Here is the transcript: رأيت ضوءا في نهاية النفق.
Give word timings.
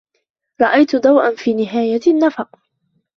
رأيت 0.61 0.95
ضوءا 0.95 1.35
في 1.35 1.53
نهاية 1.53 2.01
النفق. 2.07 2.59